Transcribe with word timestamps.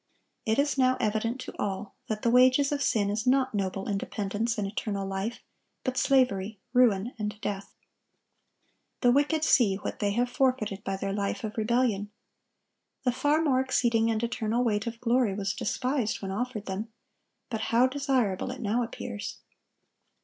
It 0.47 0.57
is 0.57 0.79
now 0.79 0.97
evident 0.99 1.39
to 1.41 1.53
all 1.59 1.95
that 2.07 2.23
the 2.23 2.31
wages 2.31 2.71
of 2.71 2.81
sin 2.81 3.11
is 3.11 3.27
not 3.27 3.53
noble 3.53 3.87
independence 3.87 4.57
and 4.57 4.65
eternal 4.65 5.05
life, 5.05 5.43
but 5.83 5.95
slavery, 5.95 6.59
ruin, 6.73 7.13
and 7.19 7.39
death. 7.39 7.75
The 9.01 9.11
wicked 9.11 9.43
see 9.43 9.75
what 9.75 9.99
they 9.99 10.13
have 10.13 10.27
forfeited 10.27 10.83
by 10.83 10.97
their 10.97 11.13
life 11.13 11.43
of 11.43 11.55
rebellion. 11.55 12.09
The 13.03 13.11
far 13.11 13.43
more 13.43 13.59
exceeding 13.61 14.09
and 14.09 14.23
eternal 14.23 14.63
weight 14.63 14.87
of 14.87 14.99
glory 15.01 15.35
was 15.35 15.53
despised 15.53 16.19
when 16.19 16.31
offered 16.31 16.65
them; 16.65 16.91
but 17.51 17.61
how 17.69 17.85
desirable 17.85 18.49
it 18.49 18.59
now 18.59 18.81
appears. 18.81 19.37